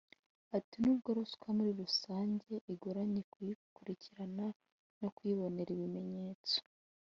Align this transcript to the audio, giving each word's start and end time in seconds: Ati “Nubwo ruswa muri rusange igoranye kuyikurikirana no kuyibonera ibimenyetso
Ati 0.57 0.75
“Nubwo 0.83 1.09
ruswa 1.17 1.47
muri 1.57 1.71
rusange 1.81 2.53
igoranye 2.73 3.21
kuyikurikirana 3.31 4.45
no 4.99 5.09
kuyibonera 5.15 5.71
ibimenyetso 5.73 6.57